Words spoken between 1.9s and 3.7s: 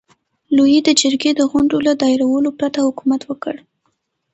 دایرولو پرته حکومت وکړ.